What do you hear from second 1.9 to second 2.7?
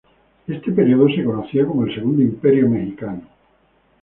Segundo Imperio